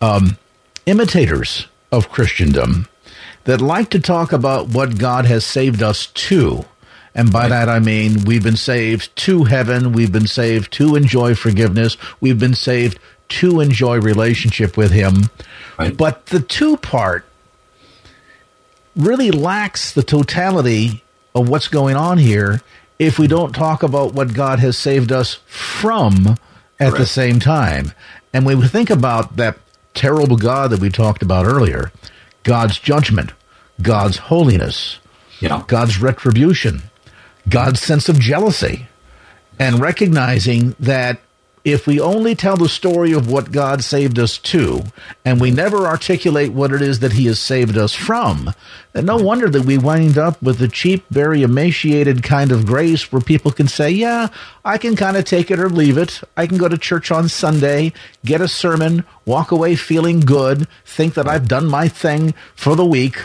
[0.00, 0.38] um,
[0.86, 2.86] imitators of Christendom
[3.44, 6.64] that like to talk about what God has saved us to.
[7.14, 11.34] And by that I mean we've been saved to heaven, we've been saved to enjoy
[11.34, 12.98] forgiveness, we've been saved
[13.30, 15.30] to enjoy relationship with Him.
[15.78, 15.96] Right.
[15.96, 17.24] But the two part
[18.96, 21.02] really lacks the totality
[21.34, 22.60] of what's going on here
[22.98, 26.36] if we don't talk about what God has saved us from
[26.78, 27.92] at the same time.
[28.32, 29.58] And when we think about that
[29.94, 31.92] terrible God that we talked about earlier,
[32.42, 33.32] God's judgment,
[33.80, 34.98] God's holiness,
[35.40, 35.62] yeah.
[35.66, 36.82] God's retribution,
[37.48, 38.86] God's sense of jealousy,
[39.58, 41.20] and recognizing that
[41.64, 44.82] if we only tell the story of what God saved us to,
[45.24, 48.52] and we never articulate what it is that He has saved us from,
[48.92, 53.12] then no wonder that we wind up with a cheap, very emaciated kind of grace
[53.12, 54.28] where people can say, Yeah,
[54.64, 56.22] I can kind of take it or leave it.
[56.36, 57.92] I can go to church on Sunday,
[58.24, 62.86] get a sermon, walk away feeling good, think that I've done my thing for the
[62.86, 63.18] week,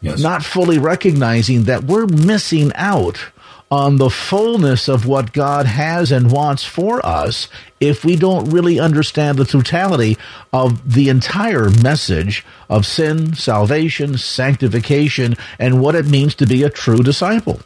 [0.00, 0.20] yes.
[0.20, 3.30] not fully recognizing that we're missing out
[3.70, 7.48] on the fullness of what God has and wants for us
[7.80, 10.16] if we don't really understand the totality
[10.52, 16.70] of the entire message of sin, salvation, sanctification, and what it means to be a
[16.70, 17.60] true disciple.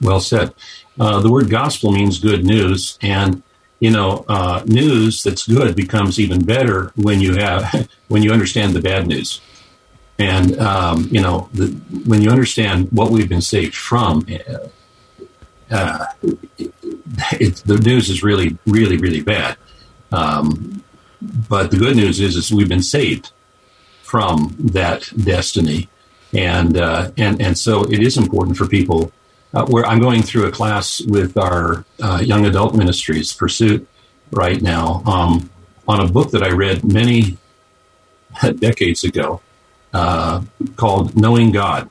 [0.00, 0.54] Well said.
[0.98, 3.42] Uh, the word gospel means good news, and
[3.80, 8.74] you know, uh, news that's good becomes even better when you have when you understand
[8.74, 9.40] the bad news.
[10.18, 11.68] And um, you know, the,
[12.06, 14.68] when you understand what we've been saved from, uh,
[15.72, 16.06] uh,
[17.40, 19.56] it, the news is really, really, really bad.
[20.10, 20.84] Um,
[21.48, 23.32] but the good news is, is we've been saved
[24.02, 25.88] from that destiny,
[26.34, 29.12] and uh, and and so it is important for people.
[29.54, 33.86] Uh, where I'm going through a class with our uh, young adult ministries pursuit
[34.30, 35.50] right now um,
[35.86, 37.36] on a book that I read many
[38.58, 39.42] decades ago
[39.92, 40.42] uh,
[40.76, 41.90] called Knowing God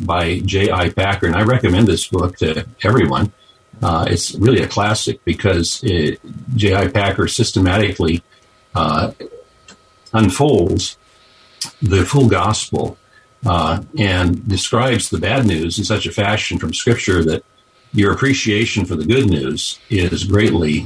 [0.00, 0.90] by J.I.
[0.90, 1.26] Packer.
[1.26, 3.32] And I recommend this book to everyone.
[3.82, 6.88] Uh, it's really a classic because J.I.
[6.88, 8.22] Packer systematically
[8.74, 9.12] uh,
[10.12, 10.96] unfolds
[11.82, 12.96] the full gospel
[13.46, 17.44] uh, and describes the bad news in such a fashion from Scripture that
[17.92, 20.84] your appreciation for the good news is greatly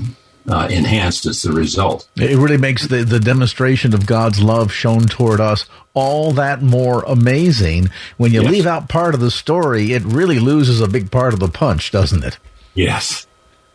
[0.48, 2.08] uh, enhanced as the result.
[2.16, 7.02] It really makes the, the demonstration of God's love shown toward us all that more
[7.02, 7.90] amazing.
[8.16, 8.50] When you yes.
[8.50, 11.90] leave out part of the story, it really loses a big part of the punch,
[11.90, 12.38] doesn't it?
[12.74, 13.26] Yes.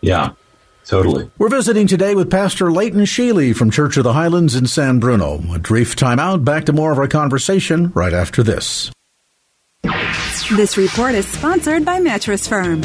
[0.02, 0.32] Yeah.
[0.86, 1.30] Totally.
[1.38, 5.42] We're visiting today with Pastor Leighton Sheely from Church of the Highlands in San Bruno.
[5.54, 6.46] A brief timeout.
[6.46, 8.90] Back to more of our conversation right after this.
[9.84, 12.82] This report is sponsored by Mattress Firm.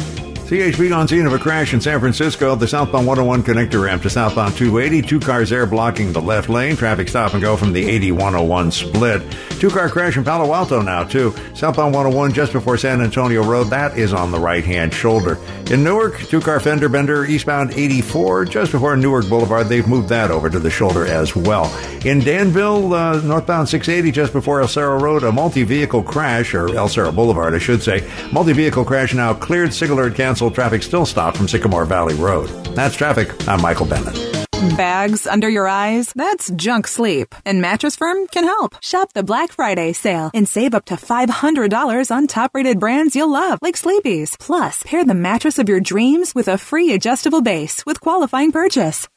[0.53, 2.53] CHP on scene of a crash in San Francisco.
[2.53, 5.01] The southbound 101 connector ramp to southbound 280.
[5.01, 6.75] Two cars there blocking the left lane.
[6.75, 9.23] Traffic stop and go from the 80-101 split.
[9.59, 11.33] Two car crash in Palo Alto now too.
[11.55, 13.71] Southbound 101 just before San Antonio Road.
[13.71, 15.39] That is on the right hand shoulder.
[15.71, 19.69] In Newark, two car fender bender eastbound 84 just before Newark Boulevard.
[19.69, 21.73] They've moved that over to the shoulder as well.
[22.05, 26.75] In Danville, uh, northbound 680 just before El Cerro Road, a multi vehicle crash or
[26.75, 28.07] El Cerro Boulevard, I should say.
[28.31, 29.73] Multi vehicle crash now cleared.
[29.73, 32.49] Signal alert canceled traffic still stopped from Sycamore Valley Road.
[32.75, 33.47] That's traffic.
[33.47, 34.33] I'm Michael Bennett.
[34.77, 36.13] Bags under your eyes?
[36.15, 37.35] That's junk sleep.
[37.45, 38.75] And Mattress Firm can help.
[38.81, 43.29] Shop the Black Friday sale and save up to $500 on top rated brands you'll
[43.31, 44.37] love, like Sleepy's.
[44.37, 49.09] Plus, pair the mattress of your dreams with a free adjustable base with qualifying purchase.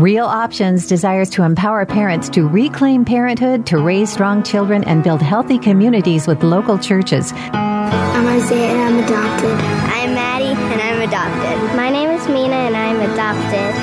[0.00, 5.20] Real Options desires to empower parents to reclaim parenthood, to raise strong children, and build
[5.20, 7.32] healthy communities with local churches.
[7.52, 9.50] I'm Isaiah and I'm adopted.
[9.92, 11.76] I'm Maddie and I'm adopted.
[11.76, 13.79] My name is Mina and I'm adopted.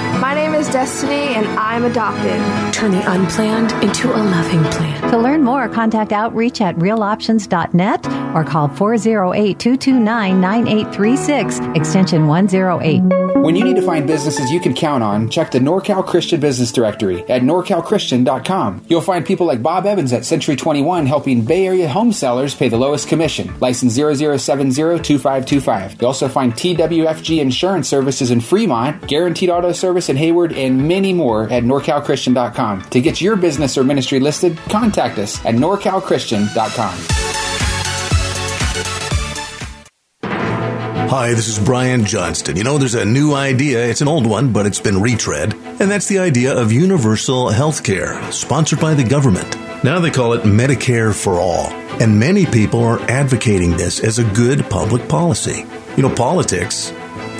[0.77, 2.71] My name is Destiny and I'm adopted.
[2.71, 5.11] Turn the unplanned into a loving plan.
[5.11, 8.05] To learn more, contact outreach at realoptions.net
[8.35, 13.27] or call 408 229 9836, extension 108.
[13.37, 16.71] When you need to find businesses you can count on, check the NorCal Christian Business
[16.71, 18.85] Directory at norcalchristian.com.
[18.87, 22.67] You'll find people like Bob Evans at Century 21 helping Bay Area home sellers pay
[22.67, 23.57] the lowest commission.
[23.59, 26.01] License 00702525.
[26.01, 31.13] You'll also find TWFG Insurance Services in Fremont, Guaranteed Auto Service in Hayward, and many
[31.13, 32.81] more at norcalchristian.com.
[32.81, 37.27] To get your business or ministry listed, contact us at norcalchristian.com.
[41.09, 42.57] Hi, this is Brian Johnston.
[42.57, 43.87] You know, there's a new idea.
[43.87, 45.53] It's an old one, but it's been retread.
[45.53, 49.55] And that's the idea of universal health care, sponsored by the government.
[49.85, 51.67] Now they call it Medicare for All.
[52.01, 55.65] And many people are advocating this as a good public policy.
[55.95, 56.91] You know, politics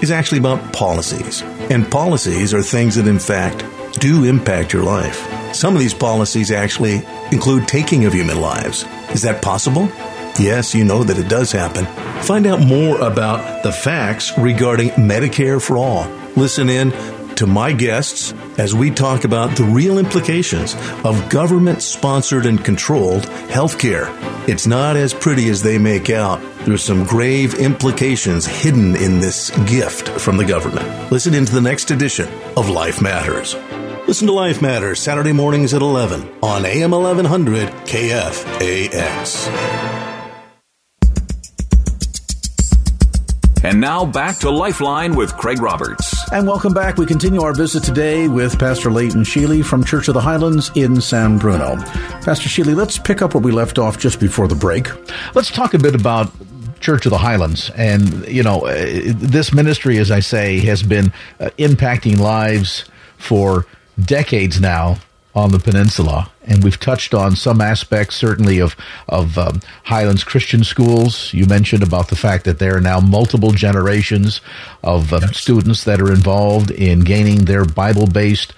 [0.02, 1.44] is actually about policies.
[1.70, 3.66] And policies are things that, in fact,
[4.00, 5.28] do impact your life.
[5.54, 7.02] Some of these policies actually
[7.32, 8.86] include taking of human lives.
[9.12, 9.90] Is that possible?
[10.40, 11.86] Yes, you know that it does happen.
[12.24, 16.08] Find out more about the facts regarding Medicare for All.
[16.36, 16.92] Listen in
[17.36, 23.24] to my guests as we talk about the real implications of government sponsored and controlled
[23.50, 24.08] healthcare.
[24.48, 26.42] It's not as pretty as they make out.
[26.68, 31.10] There's some grave implications hidden in this gift from the government.
[31.14, 33.56] Listen into the next edition of Life Matters.
[34.06, 39.48] Listen to Life Matters Saturday mornings at 11 on AM 1100 KFAX.
[43.64, 46.30] And now back to Lifeline with Craig Roberts.
[46.34, 46.98] And welcome back.
[46.98, 51.00] We continue our visit today with Pastor Leighton Sheely from Church of the Highlands in
[51.00, 51.78] San Bruno.
[52.24, 54.90] Pastor Sheely, let's pick up where we left off just before the break.
[55.34, 56.30] Let's talk a bit about
[56.80, 57.70] Church of the Highlands.
[57.76, 58.74] And, you know, uh,
[59.16, 62.86] this ministry, as I say, has been uh, impacting lives
[63.18, 63.66] for
[64.00, 64.98] decades now
[65.38, 68.76] on the peninsula, and we've touched on some aspects, certainly of
[69.08, 71.32] of um, Highlands Christian schools.
[71.32, 74.42] You mentioned about the fact that there are now multiple generations
[74.84, 75.38] of um, yes.
[75.38, 78.54] students that are involved in gaining their Bible based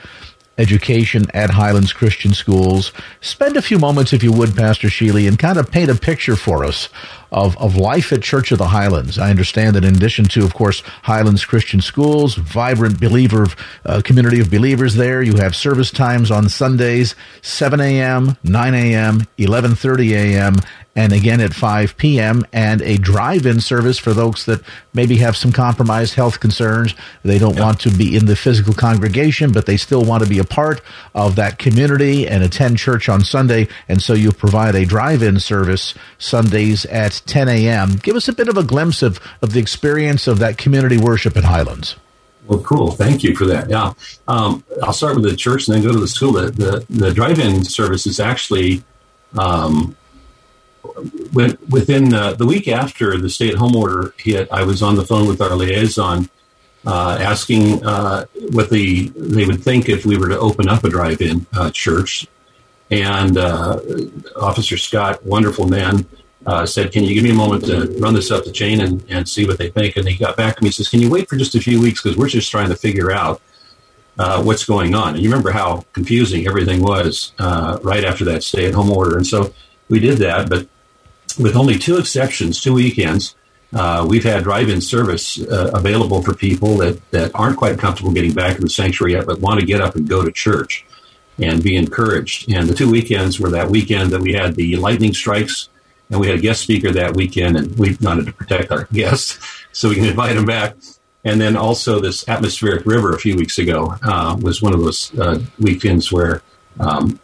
[0.57, 2.93] education at Highlands Christian schools.
[3.19, 6.37] Spend a few moments, if you would, Pastor Sheely, and kind of paint a picture
[6.37, 6.87] for us
[7.31, 9.17] of, of life at Church of the Highlands.
[9.17, 13.47] I understand that in addition to, of course, Highlands Christian Schools, vibrant believer
[13.85, 19.27] uh, community of believers there, you have service times on Sundays, 7 a.m., 9 a.m.,
[19.37, 20.55] 11.30 a.m.,
[20.95, 22.45] and again at 5 p.m.
[22.51, 24.61] and a drive-in service for those that
[24.93, 26.93] maybe have some compromised health concerns.
[27.23, 27.63] They don't yep.
[27.63, 30.81] want to be in the physical congregation, but they still want to be a part
[31.15, 33.69] of that community and attend church on Sunday.
[33.87, 37.95] And so you provide a drive-in service Sundays at 10 a.m.
[37.97, 41.37] Give us a bit of a glimpse of, of the experience of that community worship
[41.37, 41.95] at Highlands.
[42.47, 42.91] Well, cool.
[42.91, 43.69] Thank you for that.
[43.69, 43.93] Yeah.
[44.27, 46.33] Um, I'll start with the church and then go to the school.
[46.33, 48.83] The, the, the drive-in service is actually
[49.37, 49.95] um,
[51.33, 55.41] within the, the, week after the stay-at-home order hit, I was on the phone with
[55.41, 56.29] our liaison,
[56.85, 60.89] uh, asking uh, what the they would think if we were to open up a
[60.89, 62.27] drive-in uh, church.
[62.89, 63.79] And uh,
[64.35, 66.07] Officer Scott, wonderful man,
[66.49, 68.93] uh, said, "Can you give me a moment to run this up the chain and,
[69.09, 70.69] and see what they think?" And he got back to me.
[70.69, 72.75] He says, "Can you wait for just a few weeks because we're just trying to
[72.75, 73.41] figure out."
[74.17, 75.13] Uh, what's going on.
[75.13, 77.31] And you remember how confusing everything was
[77.91, 79.15] right after that stay at home order.
[79.15, 79.53] And so
[79.87, 80.67] we did that, but
[81.39, 83.35] with only two exceptions, two weekends,
[83.73, 88.33] uh, we've had drive-in service uh, available for people that, that aren't quite comfortable getting
[88.33, 90.85] back to the sanctuary yet, but want to get up and go to church
[91.37, 92.51] and be encouraged.
[92.51, 95.69] And the two weekends were that weekend that we had the lightning strikes,
[96.09, 99.39] and we had a guest speaker that weekend, and we wanted to protect our guests
[99.71, 100.75] so we can invite them back.
[101.25, 105.17] And then also this atmospheric river a few weeks ago uh, was one of those
[105.19, 106.41] uh, weekends where
[106.79, 107.19] um,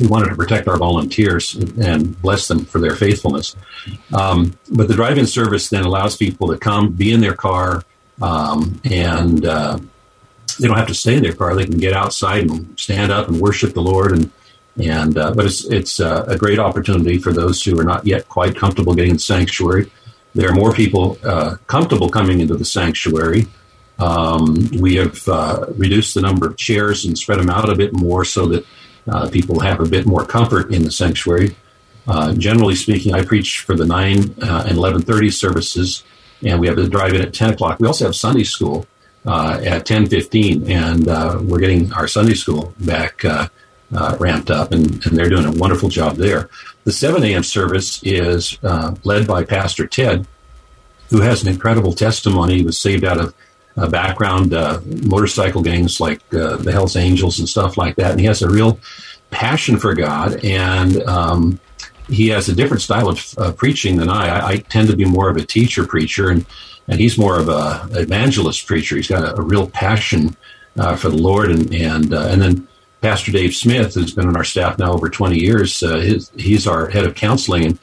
[0.00, 3.54] we wanted to protect our volunteers and bless them for their faithfulness.
[4.12, 7.84] Um, but the drive-in service then allows people to come, be in their car,
[8.20, 9.78] um, and uh,
[10.58, 11.54] they don't have to stay in their car.
[11.54, 14.12] They can get outside and stand up and worship the Lord.
[14.12, 14.30] And
[14.78, 18.28] and uh, but it's it's uh, a great opportunity for those who are not yet
[18.28, 19.90] quite comfortable getting in the sanctuary.
[20.34, 23.46] There are more people uh, comfortable coming into the sanctuary.
[23.98, 27.92] Um, we have uh, reduced the number of chairs and spread them out a bit
[27.92, 28.66] more so that
[29.08, 31.56] uh, people have a bit more comfort in the sanctuary.
[32.08, 36.02] Uh, generally speaking, I preach for the 9 uh, and 11.30 services,
[36.42, 37.78] and we have the drive-in at 10 o'clock.
[37.78, 38.86] We also have Sunday school
[39.26, 43.22] uh, at 10:15, and uh, we're getting our Sunday school back
[43.92, 46.48] uh, uh, ramped up, and, and, they're doing a wonderful job there.
[46.84, 47.42] The 7 a.m.
[47.42, 50.26] service is uh, led by Pastor Ted,
[51.10, 52.58] who has an incredible testimony.
[52.58, 53.34] He was saved out of
[53.76, 54.52] a background
[55.06, 58.78] motorcycle gangs like the Hells Angels and stuff like that, and he has a real
[59.30, 61.02] passion for God and.
[61.04, 61.60] Um,
[62.10, 64.28] he has a different style of uh, preaching than I.
[64.28, 64.48] I.
[64.48, 64.56] I.
[64.56, 66.44] tend to be more of a teacher preacher, and
[66.88, 68.96] and he's more of a evangelist preacher.
[68.96, 70.36] He's got a, a real passion
[70.78, 72.68] uh, for the Lord, and and uh, and then
[73.00, 76.66] Pastor Dave Smith, who's been on our staff now over twenty years, uh, his, he's
[76.66, 77.78] our head of counseling, and,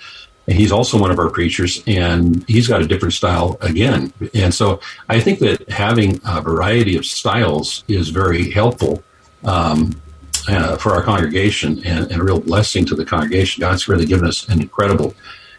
[0.50, 4.14] he's also one of our preachers, and he's got a different style again.
[4.34, 9.04] And so I think that having a variety of styles is very helpful.
[9.44, 10.02] Um,
[10.48, 13.60] uh, for our congregation and, and, a real blessing to the congregation.
[13.60, 15.14] God's really given us an incredible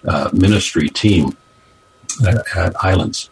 [0.07, 1.37] uh, ministry team
[2.27, 3.29] at, at Highlands.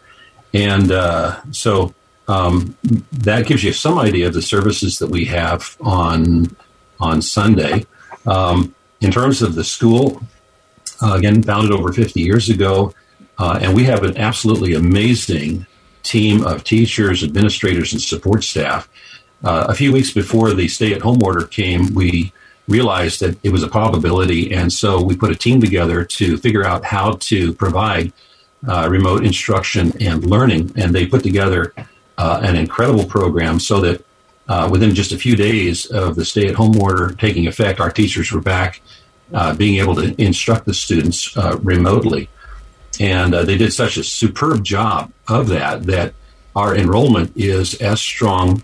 [0.53, 1.93] And uh, so
[2.27, 2.75] um,
[3.11, 6.55] that gives you some idea of the services that we have on
[6.99, 7.85] on Sunday.
[8.25, 10.21] Um, in terms of the school,
[11.01, 12.93] uh, again, founded over 50 years ago,
[13.37, 15.65] uh, and we have an absolutely amazing
[16.03, 18.89] team of teachers, administrators, and support staff.
[19.43, 22.33] Uh, a few weeks before the stay-at-home order came, we
[22.67, 26.65] realized that it was a probability, and so we put a team together to figure
[26.65, 28.11] out how to provide
[28.67, 31.73] uh, remote instruction and learning, and they put together
[32.17, 34.03] uh, an incredible program so that
[34.47, 38.41] uh, within just a few days of the stay-at-home order taking effect, our teachers were
[38.41, 38.81] back
[39.33, 42.29] uh, being able to instruct the students uh, remotely,
[42.99, 46.13] and uh, they did such a superb job of that that
[46.55, 48.63] our enrollment is as strong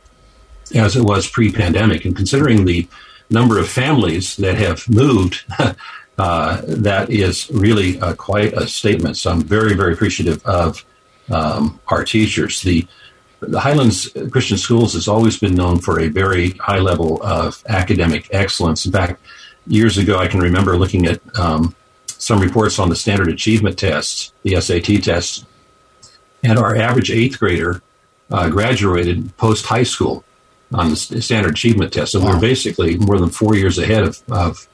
[0.73, 2.87] as it was pre-pandemic, and considering the
[3.29, 5.43] number of families that have moved
[6.17, 9.17] uh, that is really uh, quite a statement.
[9.17, 10.85] So I'm very, very appreciative of
[11.31, 12.61] um, our teachers.
[12.61, 12.87] The,
[13.47, 18.27] the Highlands Christian Schools has always been known for a very high level of academic
[18.31, 18.85] excellence.
[18.85, 19.21] In fact,
[19.67, 21.75] years ago, I can remember looking at um,
[22.07, 25.45] some reports on the standard achievement tests, the SAT tests,
[26.43, 27.81] and our average eighth grader
[28.31, 30.23] uh, graduated post high school
[30.73, 32.13] on the standard achievement test.
[32.13, 32.33] So wow.
[32.33, 34.67] we're basically more than four years ahead of, of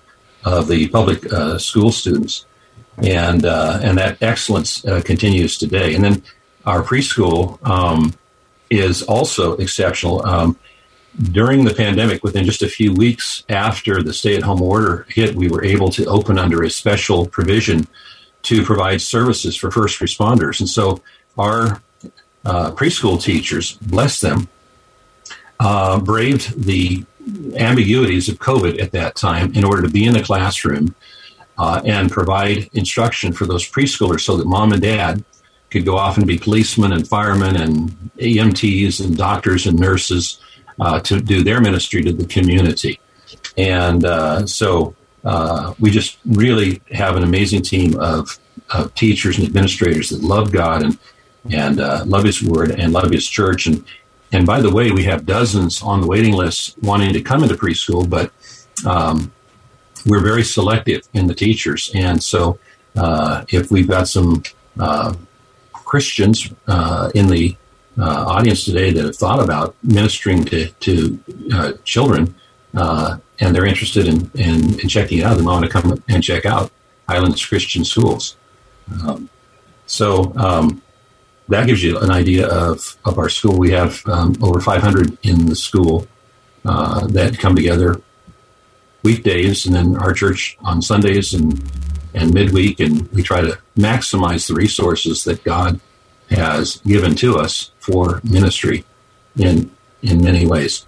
[0.46, 2.46] of the public uh, school students,
[2.98, 5.94] and uh, and that excellence uh, continues today.
[5.96, 6.24] And then
[6.66, 8.14] our preschool um,
[8.70, 10.26] is also exceptional.
[10.26, 10.58] Um,
[11.32, 15.64] during the pandemic, within just a few weeks after the stay-at-home order hit, we were
[15.64, 17.88] able to open under a special provision
[18.44, 21.02] to provide services for first responders, and so
[21.38, 21.82] our
[22.46, 24.48] uh, preschool teachers, bless them,
[25.60, 27.04] uh, braved the
[27.58, 30.96] ambiguities of COVID at that time in order to be in the classroom
[31.58, 35.24] uh, and provide instruction for those preschoolers so that mom and dad
[35.70, 40.40] could go off and be policemen and firemen and EMTs and doctors and nurses
[40.80, 43.00] uh, to do their ministry to the community.
[43.58, 48.38] And uh, so uh, we just really have an amazing team of,
[48.74, 50.98] of teachers and administrators that love God and
[51.50, 53.84] and uh, love His Word and love His church and
[54.32, 57.56] and by the way, we have dozens on the waiting list wanting to come into
[57.56, 58.32] preschool, but
[58.86, 59.32] um,
[60.06, 61.92] we're very selective in the teachers.
[61.96, 62.60] And so
[62.96, 64.44] uh, if we've got some
[64.80, 65.16] uh,
[65.90, 67.56] Christians uh, in the
[67.98, 71.20] uh, audience today that have thought about ministering to, to
[71.52, 72.36] uh, children
[72.76, 76.24] uh, and they're interested in, in, in, checking it out, they want to come and
[76.24, 76.72] check out
[77.08, 78.38] Highlands Christian Schools.
[79.02, 79.30] Um,
[79.88, 80.82] so, um,
[81.48, 83.58] that gives you an idea of, of our school.
[83.58, 86.08] We have um, over 500 in the school
[86.64, 88.00] uh, that come together
[89.02, 91.60] weekdays, and then our church on Sundays and
[92.14, 95.80] and midweek, and we try to maximize the resources that God
[96.30, 98.86] has given to us for ministry
[99.38, 100.86] in in many ways.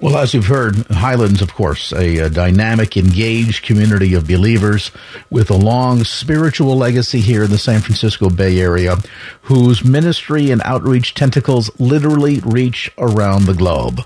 [0.00, 4.90] Well, as you've heard, Highlands, of course, a, a, dynamic, engaged community of believers
[5.30, 8.96] with a long spiritual legacy here in the San Francisco Bay Area,
[9.42, 14.04] whose ministry and outreach tentacles literally reach around the globe.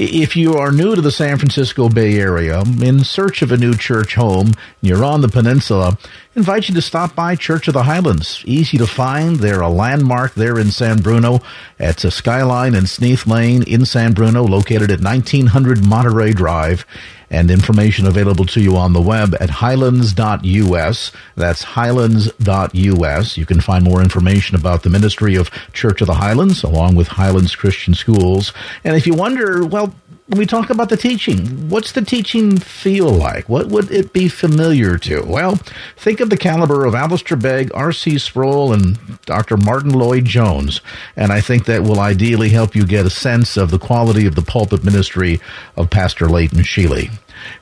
[0.00, 3.74] If you are new to the San Francisco Bay Area, in search of a new
[3.74, 5.98] church home, you're on the peninsula,
[6.36, 8.44] invite you to stop by Church of the Highlands.
[8.46, 9.40] Easy to find.
[9.40, 11.40] They're a landmark there in San Bruno.
[11.80, 16.86] It's a skyline and Sneath Lane in San Bruno, located at 1900 Monterey Drive
[17.30, 21.12] and information available to you on the web at highlands.us.
[21.36, 23.36] That's highlands.us.
[23.36, 27.08] You can find more information about the ministry of Church of the Highlands along with
[27.08, 28.52] Highlands Christian Schools.
[28.84, 29.94] And if you wonder, well,
[30.28, 33.48] we talk about the teaching, what's the teaching feel like?
[33.48, 35.22] What would it be familiar to?
[35.26, 35.56] Well,
[35.96, 38.18] think of the caliber of Alistair Begg, R.C.
[38.18, 39.56] Sproul, and Dr.
[39.56, 40.82] Martyn Lloyd-Jones,
[41.16, 44.34] and I think that will ideally help you get a sense of the quality of
[44.34, 45.40] the pulpit ministry
[45.76, 47.10] of Pastor Leighton Sheely.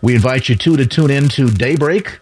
[0.03, 2.21] We invite you too to tune in to Daybreak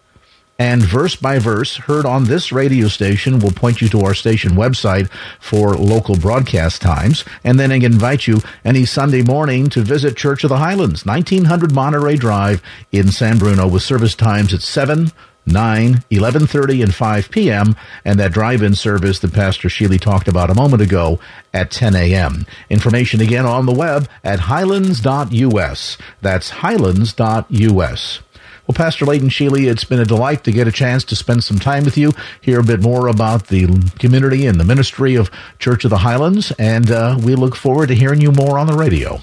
[0.58, 4.52] and verse by verse heard on this radio station will point you to our station
[4.52, 10.16] website for local broadcast times and then I invite you any Sunday morning to visit
[10.16, 15.10] Church of the Highlands 1900 Monterey Drive in San Bruno with service times at 7
[15.46, 20.54] 9, 11.30, and 5 p.m., and that drive-in service that Pastor Sheely talked about a
[20.54, 21.18] moment ago
[21.52, 22.46] at 10 a.m.
[22.70, 25.98] Information again on the web at highlands.us.
[26.22, 28.20] That's highlands.us.
[28.66, 31.58] Well, Pastor Leighton Sheely, it's been a delight to get a chance to spend some
[31.58, 33.66] time with you, hear a bit more about the
[33.98, 37.94] community and the ministry of Church of the Highlands, and uh, we look forward to
[37.94, 39.20] hearing you more on the radio.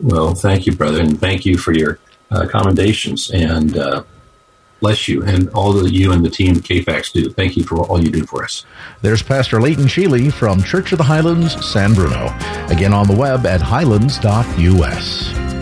[0.00, 2.00] Well, thank you, brother, and thank you for your
[2.32, 4.02] uh, commendations, and uh,
[4.80, 7.30] bless you and all that you and the team at KFAX do.
[7.30, 8.66] Thank you for all you do for us.
[9.00, 12.34] There's Pastor Leighton Sheely from Church of the Highlands, San Bruno.
[12.68, 15.61] Again on the web at highlands.us.